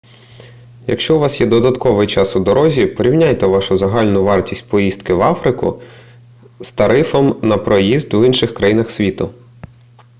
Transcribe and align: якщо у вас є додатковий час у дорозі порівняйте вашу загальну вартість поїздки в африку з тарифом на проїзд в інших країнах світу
якщо 0.87 1.15
у 1.15 1.19
вас 1.19 1.41
є 1.41 1.47
додатковий 1.47 2.07
час 2.07 2.35
у 2.35 2.39
дорозі 2.39 2.85
порівняйте 2.85 3.45
вашу 3.45 3.77
загальну 3.77 4.23
вартість 4.23 4.69
поїздки 4.69 5.13
в 5.13 5.21
африку 5.21 5.81
з 6.59 6.71
тарифом 6.71 7.39
на 7.41 7.57
проїзд 7.57 8.13
в 8.13 8.25
інших 8.25 8.53
країнах 8.53 8.91
світу 8.91 9.33